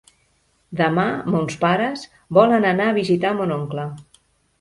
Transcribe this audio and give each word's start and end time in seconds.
Demà 0.77 1.03
mons 1.33 1.57
pares 1.63 2.05
volen 2.37 2.65
anar 2.71 2.87
a 2.93 2.97
visitar 2.99 3.35
mon 3.43 3.55
oncle. 3.59 3.85